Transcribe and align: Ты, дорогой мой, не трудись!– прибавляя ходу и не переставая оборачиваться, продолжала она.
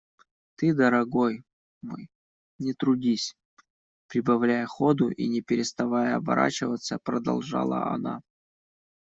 Ты, 0.55 0.73
дорогой 0.75 1.33
мой, 1.83 2.07
не 2.57 2.73
трудись!– 2.73 3.35
прибавляя 4.07 4.65
ходу 4.65 5.11
и 5.11 5.27
не 5.27 5.43
переставая 5.43 6.15
оборачиваться, 6.15 6.97
продолжала 6.97 7.85
она. 7.93 8.21